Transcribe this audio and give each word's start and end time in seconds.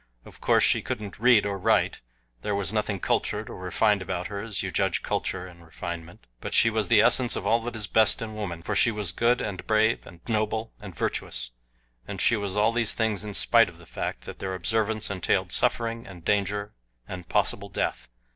Of 0.25 0.41
course 0.41 0.63
she 0.63 0.81
couldn't 0.81 1.19
read 1.19 1.45
or 1.45 1.59
write; 1.59 2.01
there 2.41 2.55
was 2.55 2.73
nothing 2.73 2.99
cultured 2.99 3.51
or 3.51 3.57
refined 3.57 4.01
about 4.01 4.29
her 4.29 4.41
as 4.41 4.63
you 4.63 4.71
judge 4.71 5.03
culture 5.03 5.45
and 5.45 5.63
refinement; 5.63 6.25
but 6.39 6.55
she 6.55 6.71
was 6.71 6.87
the 6.87 7.01
essence 7.01 7.35
of 7.35 7.45
all 7.45 7.59
that 7.59 7.75
is 7.75 7.85
best 7.85 8.19
in 8.19 8.33
woman, 8.33 8.63
for 8.63 8.73
she 8.73 8.89
was 8.89 9.11
good, 9.11 9.41
and 9.41 9.67
brave, 9.67 10.07
and 10.07 10.21
noble, 10.27 10.73
and 10.81 10.95
virtuous. 10.95 11.51
And 12.07 12.19
she 12.19 12.35
was 12.35 12.57
all 12.57 12.71
these 12.71 12.95
things 12.95 13.23
in 13.23 13.35
spite 13.35 13.69
of 13.69 13.77
the 13.77 13.85
fact 13.85 14.21
that 14.21 14.39
their 14.39 14.55
observance 14.55 15.11
entailed 15.11 15.51
suffering 15.51 16.07
and 16.07 16.25
danger 16.25 16.73
and 17.07 17.29
possible 17.29 17.69
death. 17.69 18.09